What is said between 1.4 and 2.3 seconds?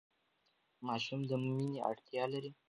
مینې اړتیا